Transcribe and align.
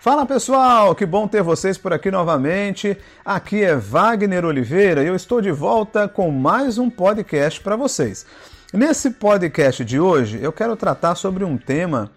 Fala 0.00 0.24
pessoal, 0.24 0.94
que 0.94 1.04
bom 1.04 1.26
ter 1.26 1.42
vocês 1.42 1.76
por 1.76 1.92
aqui 1.92 2.08
novamente. 2.08 2.96
Aqui 3.24 3.64
é 3.64 3.74
Wagner 3.74 4.44
Oliveira 4.44 5.02
e 5.02 5.08
eu 5.08 5.16
estou 5.16 5.40
de 5.40 5.50
volta 5.50 6.06
com 6.06 6.30
mais 6.30 6.78
um 6.78 6.88
podcast 6.88 7.60
para 7.60 7.74
vocês. 7.74 8.24
Nesse 8.72 9.10
podcast 9.10 9.84
de 9.84 9.98
hoje 9.98 10.38
eu 10.40 10.52
quero 10.52 10.76
tratar 10.76 11.16
sobre 11.16 11.42
um 11.42 11.58
tema 11.58 12.12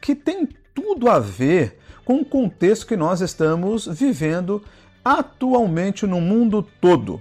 que 0.00 0.14
tem 0.14 0.48
tudo 0.72 1.10
a 1.10 1.18
ver 1.18 1.76
com 2.04 2.20
o 2.20 2.24
contexto 2.24 2.86
que 2.86 2.96
nós 2.96 3.20
estamos 3.20 3.86
vivendo 3.86 4.62
atualmente 5.04 6.06
no 6.06 6.20
mundo 6.20 6.62
todo. 6.80 7.20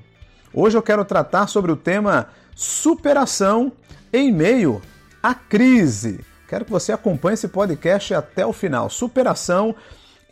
Hoje 0.53 0.77
eu 0.77 0.83
quero 0.83 1.03
tratar 1.03 1.47
sobre 1.47 1.71
o 1.71 1.75
tema 1.75 2.27
superação 2.55 3.71
em 4.13 4.31
meio 4.31 4.79
à 5.23 5.33
crise. 5.33 6.23
Quero 6.47 6.65
que 6.65 6.71
você 6.71 6.91
acompanhe 6.91 7.33
esse 7.33 7.47
podcast 7.47 8.13
até 8.13 8.45
o 8.45 8.53
final. 8.53 8.91
Superação 8.91 9.75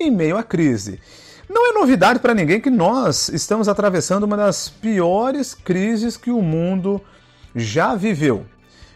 em 0.02 0.12
meio 0.12 0.38
à 0.38 0.44
crise. 0.44 1.00
Não 1.50 1.70
é 1.70 1.73
novidade 1.73 2.20
para 2.20 2.34
ninguém 2.34 2.62
que 2.62 2.70
nós 2.70 3.30
estamos 3.30 3.68
atravessando 3.68 4.24
uma 4.24 4.38
das 4.38 4.70
piores 4.70 5.54
crises 5.54 6.16
que 6.16 6.32
o 6.32 6.41
mundo 6.41 7.02
já 7.55 7.94
viveu. 7.94 8.46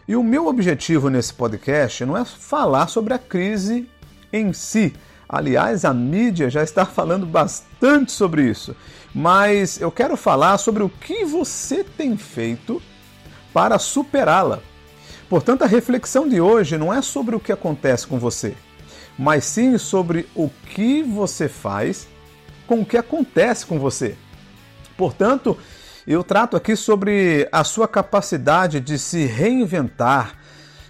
E 0.08 0.16
o 0.16 0.22
meu 0.22 0.46
objetivo 0.46 1.10
nesse 1.10 1.34
podcast 1.34 2.04
não 2.04 2.16
é 2.16 2.24
falar 2.24 2.88
sobre 2.88 3.12
a 3.12 3.18
crise 3.18 3.88
em 4.32 4.52
si. 4.52 4.94
Aliás, 5.28 5.84
a 5.84 5.92
mídia 5.92 6.48
já 6.48 6.62
está 6.62 6.86
falando 6.86 7.26
bastante 7.26 8.12
sobre 8.12 8.48
isso. 8.48 8.74
Mas 9.14 9.80
eu 9.80 9.90
quero 9.90 10.16
falar 10.16 10.58
sobre 10.58 10.82
o 10.82 10.88
que 10.88 11.24
você 11.24 11.82
tem 11.82 12.16
feito 12.16 12.80
para 13.52 13.78
superá-la. 13.78 14.60
Portanto, 15.28 15.62
a 15.62 15.66
reflexão 15.66 16.28
de 16.28 16.40
hoje 16.40 16.78
não 16.78 16.92
é 16.92 17.02
sobre 17.02 17.34
o 17.34 17.40
que 17.40 17.50
acontece 17.50 18.06
com 18.06 18.18
você, 18.18 18.54
mas 19.18 19.44
sim 19.44 19.78
sobre 19.78 20.28
o 20.34 20.50
que 20.74 21.02
você 21.02 21.48
faz 21.48 22.06
com 22.66 22.80
o 22.80 22.86
que 22.86 22.96
acontece 22.96 23.64
com 23.64 23.78
você. 23.78 24.16
Portanto, 24.96 25.56
eu 26.06 26.22
trato 26.22 26.56
aqui 26.56 26.76
sobre 26.76 27.48
a 27.50 27.64
sua 27.64 27.88
capacidade 27.88 28.80
de 28.80 28.98
se 28.98 29.24
reinventar, 29.24 30.36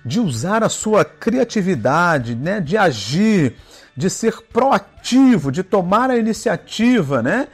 de 0.05 0.21
usar 0.21 0.63
a 0.63 0.69
sua 0.69 1.05
criatividade, 1.05 2.35
né, 2.35 2.61
de 2.61 2.77
agir, 2.77 3.57
de 3.97 4.11
ser 4.11 4.43
proativo, 4.43 5.51
de 5.51 5.63
tomar 5.63 6.11
a 6.11 6.17
iniciativa, 6.17 7.23
né? 7.23 7.49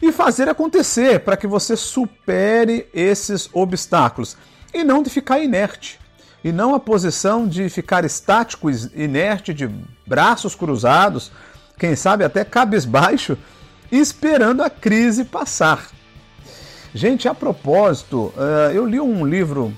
E 0.00 0.12
fazer 0.12 0.48
acontecer 0.48 1.20
para 1.20 1.36
que 1.36 1.46
você 1.46 1.76
supere 1.76 2.88
esses 2.92 3.48
obstáculos 3.52 4.36
e 4.72 4.84
não 4.84 5.02
de 5.02 5.10
ficar 5.10 5.40
inerte 5.40 5.98
e 6.46 6.52
não 6.52 6.76
a 6.76 6.78
posição 6.78 7.48
de 7.48 7.68
ficar 7.68 8.04
estático, 8.04 8.70
inerte, 8.94 9.52
de 9.52 9.68
braços 10.06 10.54
cruzados, 10.54 11.32
quem 11.76 11.96
sabe 11.96 12.22
até 12.22 12.44
cabisbaixo, 12.44 13.36
esperando 13.90 14.62
a 14.62 14.70
crise 14.70 15.24
passar. 15.24 15.88
Gente, 16.94 17.26
a 17.26 17.34
propósito, 17.34 18.32
eh, 18.38 18.76
eu 18.76 18.86
li 18.86 19.00
um 19.00 19.26
livro 19.26 19.74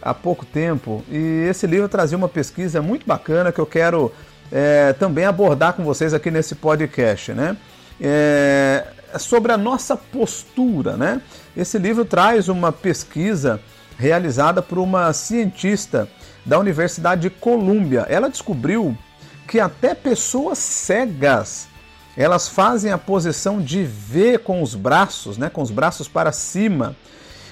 há 0.00 0.14
pouco 0.14 0.46
tempo 0.46 1.04
e 1.10 1.48
esse 1.50 1.66
livro 1.66 1.88
trazia 1.88 2.16
uma 2.16 2.28
pesquisa 2.28 2.80
muito 2.80 3.04
bacana 3.04 3.50
que 3.50 3.58
eu 3.58 3.66
quero 3.66 4.12
é, 4.52 4.92
também 4.92 5.24
abordar 5.24 5.72
com 5.72 5.82
vocês 5.82 6.14
aqui 6.14 6.30
nesse 6.30 6.54
podcast, 6.54 7.32
né? 7.32 7.56
É, 8.00 8.86
sobre 9.18 9.50
a 9.50 9.56
nossa 9.56 9.96
postura, 9.96 10.96
né? 10.96 11.20
Esse 11.56 11.78
livro 11.78 12.04
traz 12.04 12.48
uma 12.48 12.70
pesquisa 12.70 13.60
realizada 14.02 14.60
por 14.60 14.78
uma 14.78 15.12
cientista 15.12 16.08
da 16.44 16.58
Universidade 16.58 17.22
de 17.22 17.30
Colômbia. 17.30 18.04
Ela 18.08 18.28
descobriu 18.28 18.98
que 19.46 19.60
até 19.60 19.94
pessoas 19.94 20.58
cegas 20.58 21.68
elas 22.16 22.48
fazem 22.48 22.90
a 22.90 22.98
posição 22.98 23.60
de 23.62 23.84
V 23.84 24.38
com 24.38 24.60
os 24.60 24.74
braços, 24.74 25.38
né, 25.38 25.48
com 25.48 25.62
os 25.62 25.70
braços 25.70 26.08
para 26.08 26.32
cima, 26.32 26.96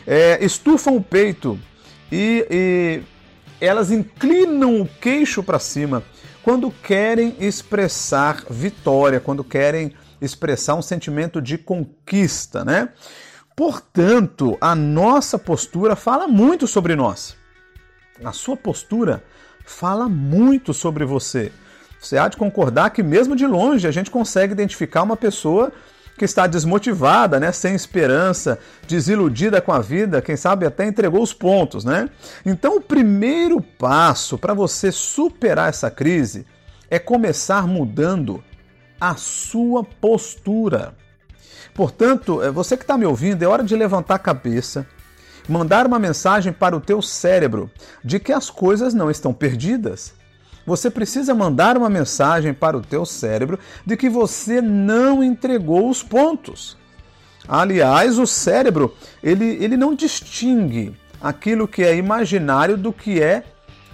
é, 0.04 0.44
estufam 0.44 0.96
o 0.96 1.02
peito 1.02 1.56
e, 2.10 2.44
e 2.50 3.02
elas 3.60 3.92
inclinam 3.92 4.80
o 4.80 4.88
queixo 5.00 5.44
para 5.44 5.60
cima 5.60 6.02
quando 6.42 6.68
querem 6.68 7.36
expressar 7.38 8.44
vitória, 8.50 9.20
quando 9.20 9.44
querem 9.44 9.92
expressar 10.20 10.74
um 10.74 10.82
sentimento 10.82 11.40
de 11.40 11.56
conquista, 11.56 12.64
né? 12.64 12.88
Portanto, 13.60 14.56
a 14.58 14.74
nossa 14.74 15.38
postura 15.38 15.94
fala 15.94 16.26
muito 16.26 16.66
sobre 16.66 16.96
nós. 16.96 17.36
A 18.24 18.32
sua 18.32 18.56
postura 18.56 19.22
fala 19.66 20.08
muito 20.08 20.72
sobre 20.72 21.04
você. 21.04 21.52
Você 22.00 22.16
há 22.16 22.26
de 22.26 22.38
concordar 22.38 22.88
que, 22.88 23.02
mesmo 23.02 23.36
de 23.36 23.46
longe, 23.46 23.86
a 23.86 23.90
gente 23.90 24.10
consegue 24.10 24.54
identificar 24.54 25.02
uma 25.02 25.14
pessoa 25.14 25.70
que 26.16 26.24
está 26.24 26.46
desmotivada, 26.46 27.38
né, 27.38 27.52
sem 27.52 27.74
esperança, 27.74 28.58
desiludida 28.88 29.60
com 29.60 29.72
a 29.72 29.80
vida, 29.80 30.22
quem 30.22 30.38
sabe 30.38 30.64
até 30.64 30.86
entregou 30.86 31.22
os 31.22 31.34
pontos, 31.34 31.84
né? 31.84 32.08
Então, 32.46 32.78
o 32.78 32.80
primeiro 32.80 33.60
passo 33.60 34.38
para 34.38 34.54
você 34.54 34.90
superar 34.90 35.68
essa 35.68 35.90
crise 35.90 36.46
é 36.88 36.98
começar 36.98 37.66
mudando 37.66 38.42
a 38.98 39.16
sua 39.16 39.84
postura. 39.84 40.94
Portanto, 41.80 42.42
é, 42.42 42.50
você 42.50 42.76
que 42.76 42.82
está 42.82 42.98
me 42.98 43.06
ouvindo, 43.06 43.42
é 43.42 43.46
hora 43.46 43.64
de 43.64 43.74
levantar 43.74 44.16
a 44.16 44.18
cabeça, 44.18 44.86
mandar 45.48 45.86
uma 45.86 45.98
mensagem 45.98 46.52
para 46.52 46.76
o 46.76 46.80
teu 46.80 47.00
cérebro 47.00 47.70
de 48.04 48.20
que 48.20 48.34
as 48.34 48.50
coisas 48.50 48.92
não 48.92 49.10
estão 49.10 49.32
perdidas. 49.32 50.12
Você 50.66 50.90
precisa 50.90 51.34
mandar 51.34 51.78
uma 51.78 51.88
mensagem 51.88 52.52
para 52.52 52.76
o 52.76 52.82
teu 52.82 53.06
cérebro 53.06 53.58
de 53.86 53.96
que 53.96 54.10
você 54.10 54.60
não 54.60 55.24
entregou 55.24 55.88
os 55.88 56.02
pontos. 56.02 56.76
Aliás, 57.48 58.18
o 58.18 58.26
cérebro, 58.26 58.94
ele, 59.22 59.46
ele 59.46 59.78
não 59.78 59.94
distingue 59.94 60.94
aquilo 61.18 61.66
que 61.66 61.82
é 61.82 61.96
imaginário 61.96 62.76
do 62.76 62.92
que 62.92 63.22
é 63.22 63.42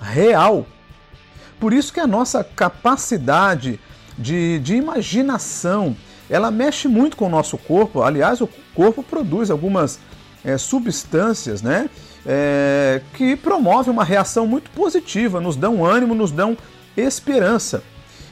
real. 0.03 0.67
Por 1.61 1.73
isso 1.73 1.93
que 1.93 2.01
a 2.01 2.07
nossa 2.09 2.43
capacidade 2.43 3.79
de, 4.19 4.59
de 4.59 4.75
imaginação, 4.75 5.97
ela 6.29 6.51
mexe 6.51 6.89
muito 6.89 7.17
com 7.17 7.27
o 7.27 7.31
nosso 7.31 7.57
corpo. 7.57 8.03
Aliás, 8.03 8.41
o 8.41 8.49
corpo 8.75 9.03
produz 9.03 9.51
algumas 9.51 9.99
é, 10.45 10.59
substâncias, 10.59 11.63
né? 11.63 11.89
É, 12.25 13.01
que 13.15 13.37
promovem 13.37 13.93
uma 13.93 14.05
reação 14.05 14.47
muito 14.47 14.71
positiva, 14.71 15.41
nos 15.41 15.55
dão 15.55 15.85
ânimo, 15.85 16.15
nos 16.15 16.33
dão 16.33 16.57
esperança. 16.97 17.83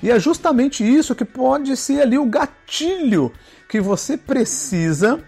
E 0.02 0.10
é 0.10 0.18
justamente 0.18 0.84
isso 0.84 1.14
que 1.14 1.24
pode 1.24 1.76
ser 1.76 2.02
ali 2.02 2.18
o 2.18 2.26
gatilho 2.26 3.32
que 3.68 3.80
você 3.80 4.16
precisa, 4.16 5.22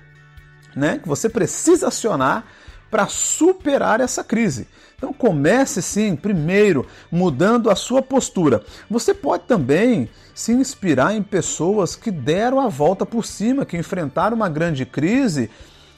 né? 0.75 0.99
Que 0.99 1.09
você 1.09 1.29
precisa 1.29 1.89
acionar 1.89 2.45
para 2.91 3.07
superar 3.07 4.01
essa 4.01 4.23
crise. 4.23 4.67
Então 4.97 5.13
comece 5.13 5.83
sim, 5.83 6.17
primeiro, 6.17 6.87
mudando 7.11 7.71
a 7.71 7.77
sua 7.77 8.01
postura. 8.01 8.63
Você 8.91 9.13
pode 9.13 9.45
também 9.45 10.09
se 10.35 10.53
inspirar 10.53 11.15
em 11.15 11.23
pessoas 11.23 11.95
que 11.95 12.11
deram 12.11 12.61
a 12.61 12.69
volta 12.69 13.05
por 13.05 13.25
cima, 13.25 13.67
que 13.67 13.77
enfrentaram 13.77 14.37
uma 14.37 14.49
grande 14.49 14.87
crise 14.87 15.51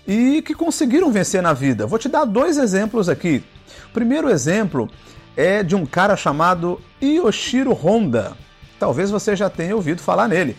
e 0.07 0.43
que 0.43 0.55
conseguiram 0.55 1.13
vencer 1.13 1.43
na 1.43 1.53
vida. 1.53 1.87
Vou 1.87 1.99
te 1.99 2.09
dar 2.09 2.25
dois 2.25 2.59
exemplos 2.59 3.09
aqui. 3.09 3.43
O 3.91 3.93
primeiro 3.93 4.29
exemplo 4.29 4.89
é 5.37 5.63
de 5.63 5.77
um 5.77 5.87
cara 5.87 6.17
chamado 6.17 6.81
Yoshiro 7.01 7.73
Honda. 7.73 8.37
Talvez 8.79 9.11
você 9.11 9.37
já 9.37 9.49
tenha 9.49 9.77
ouvido 9.77 10.01
falar 10.01 10.27
nele. 10.27 10.57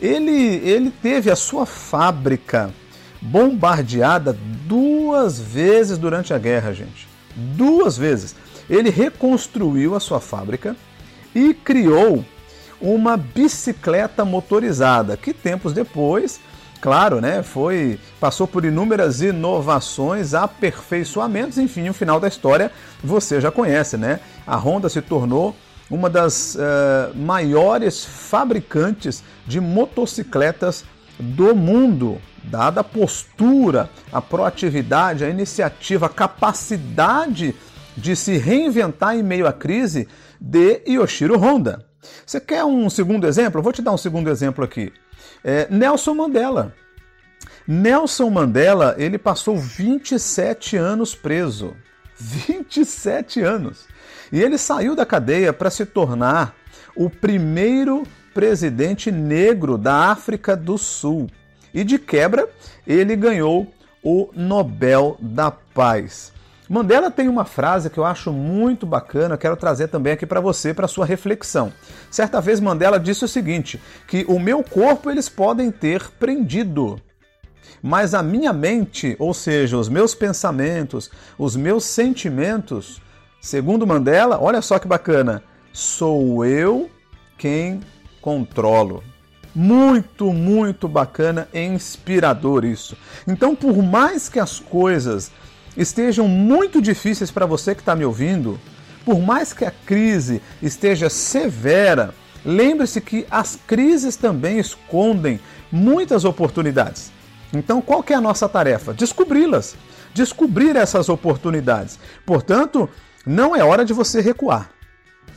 Ele, 0.00 0.56
ele 0.64 0.90
teve 0.90 1.30
a 1.30 1.36
sua 1.36 1.66
fábrica 1.66 2.72
bombardeada 3.20 4.36
duas 4.66 4.93
vezes 5.38 5.98
durante 5.98 6.32
a 6.34 6.38
guerra, 6.38 6.72
gente 6.72 7.14
duas 7.34 7.96
vezes. 7.96 8.34
Ele 8.68 8.90
reconstruiu 8.90 9.94
a 9.94 10.00
sua 10.00 10.20
fábrica 10.20 10.76
e 11.34 11.52
criou 11.52 12.24
uma 12.80 13.16
bicicleta 13.16 14.24
motorizada, 14.24 15.16
que 15.16 15.32
tempos 15.32 15.72
depois, 15.72 16.40
claro, 16.80 17.20
né, 17.20 17.42
foi 17.42 17.98
passou 18.20 18.46
por 18.46 18.64
inúmeras 18.64 19.20
inovações, 19.20 20.34
aperfeiçoamentos, 20.34 21.58
enfim, 21.58 21.88
o 21.88 21.94
final 21.94 22.20
da 22.20 22.28
história 22.28 22.70
você 23.02 23.40
já 23.40 23.50
conhece, 23.50 23.96
né? 23.96 24.20
A 24.46 24.56
Honda 24.56 24.88
se 24.88 25.00
tornou 25.00 25.54
uma 25.90 26.08
das 26.08 26.54
uh, 26.54 27.16
maiores 27.16 28.04
fabricantes 28.04 29.22
de 29.46 29.60
motocicletas 29.60 30.84
do 31.18 31.54
mundo 31.54 32.20
dada 32.44 32.80
a 32.80 32.84
postura, 32.84 33.88
a 34.12 34.20
proatividade, 34.20 35.24
a 35.24 35.30
iniciativa, 35.30 36.06
a 36.06 36.10
capacidade 36.10 37.54
de 37.96 38.14
se 38.16 38.36
reinventar 38.36 39.16
em 39.16 39.22
meio 39.22 39.46
à 39.46 39.52
crise 39.52 40.08
de 40.40 40.82
Yoshiro 40.86 41.38
Honda. 41.38 41.86
Você 42.26 42.40
quer 42.40 42.64
um 42.64 42.90
segundo 42.90 43.26
exemplo? 43.26 43.62
Vou 43.62 43.72
te 43.72 43.80
dar 43.80 43.92
um 43.92 43.98
segundo 43.98 44.28
exemplo 44.28 44.64
aqui. 44.64 44.92
É 45.42 45.66
Nelson 45.70 46.14
Mandela. 46.14 46.74
Nelson 47.66 48.28
Mandela, 48.28 48.94
ele 48.98 49.16
passou 49.16 49.56
27 49.56 50.76
anos 50.76 51.14
preso. 51.14 51.74
27 52.16 53.40
anos. 53.40 53.86
E 54.30 54.42
ele 54.42 54.58
saiu 54.58 54.94
da 54.94 55.06
cadeia 55.06 55.52
para 55.52 55.70
se 55.70 55.86
tornar 55.86 56.54
o 56.94 57.08
primeiro 57.08 58.04
presidente 58.34 59.10
negro 59.10 59.78
da 59.78 60.10
África 60.10 60.56
do 60.56 60.76
Sul. 60.76 61.30
E 61.72 61.82
de 61.84 61.98
quebra, 61.98 62.48
ele 62.86 63.16
ganhou 63.16 63.72
o 64.02 64.28
Nobel 64.34 65.16
da 65.20 65.50
Paz. 65.50 66.34
Mandela 66.68 67.10
tem 67.10 67.28
uma 67.28 67.44
frase 67.44 67.90
que 67.90 67.98
eu 67.98 68.04
acho 68.04 68.32
muito 68.32 68.86
bacana, 68.86 69.36
quero 69.36 69.56
trazer 69.56 69.88
também 69.88 70.14
aqui 70.14 70.26
para 70.26 70.40
você, 70.40 70.72
para 70.72 70.88
sua 70.88 71.04
reflexão. 71.04 71.72
Certa 72.10 72.40
vez 72.40 72.58
Mandela 72.58 72.98
disse 72.98 73.24
o 73.24 73.28
seguinte, 73.28 73.80
que 74.06 74.24
o 74.28 74.38
meu 74.38 74.62
corpo 74.62 75.10
eles 75.10 75.28
podem 75.28 75.70
ter 75.70 76.10
prendido, 76.12 77.00
mas 77.82 78.14
a 78.14 78.22
minha 78.22 78.52
mente, 78.52 79.14
ou 79.18 79.34
seja, 79.34 79.76
os 79.76 79.90
meus 79.90 80.14
pensamentos, 80.14 81.10
os 81.38 81.54
meus 81.54 81.84
sentimentos, 81.84 83.00
segundo 83.42 83.86
Mandela, 83.86 84.38
olha 84.40 84.62
só 84.62 84.78
que 84.78 84.88
bacana, 84.88 85.42
sou 85.70 86.46
eu 86.46 86.90
quem 87.36 87.80
controlo. 88.24 89.04
Muito, 89.54 90.32
muito 90.32 90.88
bacana 90.88 91.46
e 91.52 91.60
inspirador 91.60 92.64
isso. 92.64 92.96
Então, 93.28 93.54
por 93.54 93.82
mais 93.82 94.30
que 94.30 94.40
as 94.40 94.58
coisas 94.58 95.30
estejam 95.76 96.26
muito 96.26 96.80
difíceis 96.80 97.30
para 97.30 97.44
você 97.44 97.74
que 97.74 97.82
está 97.82 97.94
me 97.94 98.02
ouvindo, 98.02 98.58
por 99.04 99.20
mais 99.20 99.52
que 99.52 99.66
a 99.66 99.70
crise 99.70 100.40
esteja 100.62 101.10
severa, 101.10 102.14
lembre-se 102.42 102.98
que 103.02 103.26
as 103.30 103.58
crises 103.66 104.16
também 104.16 104.58
escondem 104.58 105.38
muitas 105.70 106.24
oportunidades. 106.24 107.12
Então, 107.52 107.82
qual 107.82 108.02
que 108.02 108.14
é 108.14 108.16
a 108.16 108.22
nossa 108.22 108.48
tarefa? 108.48 108.94
Descobri-las, 108.94 109.76
descobrir 110.14 110.76
essas 110.76 111.10
oportunidades. 111.10 111.98
Portanto, 112.24 112.88
não 113.26 113.54
é 113.54 113.62
hora 113.62 113.84
de 113.84 113.92
você 113.92 114.22
recuar. 114.22 114.70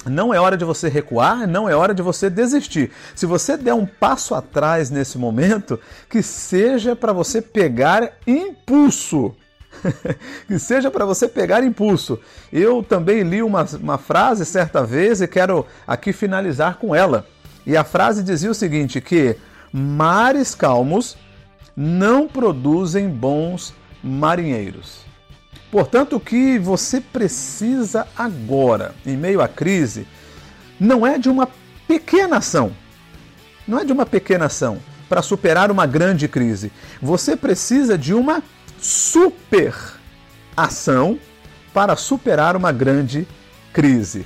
Não 0.05 0.33
é 0.33 0.39
hora 0.39 0.55
de 0.55 0.63
você 0.63 0.87
recuar, 0.87 1.47
não 1.47 1.67
é 1.67 1.75
hora 1.75 1.93
de 1.93 2.01
você 2.01 2.29
desistir. 2.29 2.91
Se 3.15 3.25
você 3.25 3.57
der 3.57 3.73
um 3.73 3.85
passo 3.85 4.33
atrás 4.33 4.89
nesse 4.89 5.17
momento, 5.17 5.79
que 6.09 6.21
seja 6.21 6.95
para 6.95 7.11
você 7.11 7.41
pegar 7.41 8.13
impulso. 8.25 9.35
que 10.47 10.57
seja 10.57 10.89
para 10.89 11.05
você 11.05 11.27
pegar 11.27 11.63
impulso. 11.63 12.19
Eu 12.51 12.81
também 12.81 13.21
li 13.23 13.43
uma, 13.43 13.63
uma 13.81 13.97
frase 13.97 14.45
certa 14.45 14.83
vez 14.83 15.21
e 15.21 15.27
quero 15.27 15.65
aqui 15.85 16.13
finalizar 16.13 16.77
com 16.77 16.95
ela. 16.95 17.27
E 17.65 17.75
a 17.75 17.83
frase 17.83 18.23
dizia 18.23 18.49
o 18.49 18.55
seguinte: 18.55 19.01
que 19.01 19.35
mares 19.73 20.55
calmos 20.55 21.17
não 21.75 22.27
produzem 22.27 23.09
bons 23.09 23.73
marinheiros. 24.01 25.05
Portanto, 25.71 26.15
o 26.15 26.19
que 26.19 26.57
você 26.57 27.01
precisa 27.01 28.07
agora, 28.17 28.95
em 29.05 29.17
meio 29.17 29.41
à 29.41 29.47
crise, 29.47 30.07
não 30.79 31.05
é 31.05 31.17
de 31.17 31.29
uma 31.29 31.49
pequena 31.87 32.37
ação. 32.37 32.71
Não 33.67 33.79
é 33.79 33.85
de 33.85 33.91
uma 33.91 34.05
pequena 34.05 34.45
ação 34.45 34.79
para 35.09 35.21
superar 35.21 35.71
uma 35.71 35.85
grande 35.85 36.27
crise. 36.27 36.71
Você 37.01 37.35
precisa 37.35 37.97
de 37.97 38.13
uma 38.13 38.41
super 38.79 39.73
ação 40.55 41.19
para 41.73 41.95
superar 41.95 42.55
uma 42.55 42.71
grande 42.71 43.27
crise. 43.73 44.25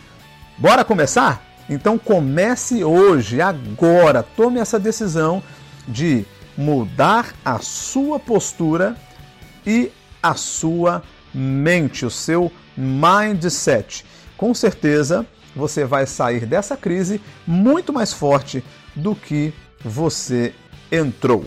Bora 0.58 0.86
começar? 0.86 1.44
Então 1.70 1.98
comece 1.98 2.84
hoje, 2.84 3.42
agora. 3.42 4.24
Tome 4.24 4.60
essa 4.60 4.80
decisão 4.80 5.42
de 5.88 6.26
mudar 6.58 7.34
a 7.44 7.60
sua 7.60 8.20
postura 8.20 8.96
e 9.66 9.92
a 10.22 10.36
sua 10.36 11.04
mente, 11.33 12.06
o 12.06 12.10
seu 12.10 12.51
mindset. 12.78 14.06
Com 14.38 14.54
certeza 14.54 15.25
você 15.56 15.86
vai 15.86 16.06
sair 16.06 16.45
dessa 16.45 16.78
crise 16.78 17.22
muito 17.45 17.92
mais 17.92 18.13
forte 18.13 18.63
do 18.95 19.16
que 19.16 19.54
você 19.83 20.54
entrou. 20.92 21.45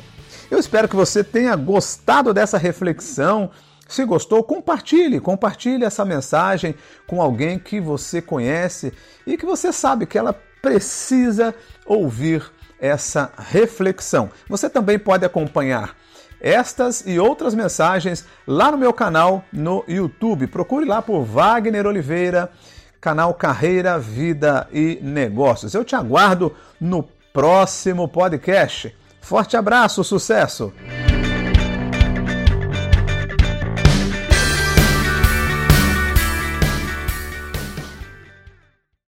Eu 0.50 0.58
espero 0.58 0.88
que 0.88 0.96
você 0.96 1.25
tenha 1.25 1.56
gostado 1.56 2.32
dessa 2.32 2.58
reflexão. 2.58 3.50
Se 3.88 4.04
gostou, 4.04 4.42
compartilhe, 4.42 5.20
compartilhe 5.20 5.84
essa 5.84 6.04
mensagem 6.04 6.75
com 7.06 7.20
alguém 7.20 7.58
que 7.58 7.81
você 7.81 8.20
conhece 8.20 8.92
e 9.26 9.36
que 9.36 9.44
você 9.44 9.72
sabe 9.72 10.06
que 10.06 10.19
ela 10.19 10.32
precisa 10.62 11.54
ouvir 11.84 12.42
essa 12.81 13.32
reflexão. 13.36 14.31
Você 14.48 14.69
também 14.69 14.98
pode 14.98 15.25
acompanhar 15.25 15.96
estas 16.44 17.02
e 17.06 17.19
outras 17.19 17.55
mensagens 17.55 18.26
lá 18.46 18.70
no 18.70 18.76
meu 18.76 18.93
canal 18.93 19.43
no 19.50 19.82
YouTube. 19.88 20.46
Procure 20.46 20.85
lá 20.85 21.00
por 21.00 21.25
Wagner 21.25 21.87
Oliveira, 21.87 22.50
canal 23.00 23.32
Carreira, 23.32 23.99
Vida 23.99 24.69
e 24.70 24.99
Negócios. 25.00 25.73
Eu 25.73 25.82
te 25.82 25.96
aguardo 25.96 26.55
no 26.79 27.02
próximo 27.32 28.06
podcast. 28.06 28.94
Forte 29.23 29.56
abraço, 29.56 30.05
sucesso! 30.05 30.70